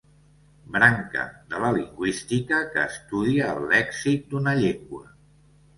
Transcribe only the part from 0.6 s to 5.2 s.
Branca de la lingüística que estudia el lèxic d'una llengua.